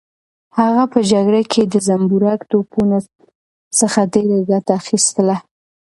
هغه 0.59 0.83
په 0.93 0.99
جګړه 1.11 1.41
کې 1.51 1.61
د 1.73 1.75
زنبورک 1.87 2.41
توپونو 2.51 2.97
څخه 3.79 3.99
ډېره 4.13 4.39
ګټه 4.49 4.71
اخیستله. 4.81 5.35